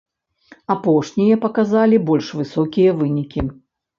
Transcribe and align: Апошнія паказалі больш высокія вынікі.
Апошнія 0.75 1.35
паказалі 1.43 2.01
больш 2.09 2.31
высокія 2.39 2.95
вынікі. 3.03 3.39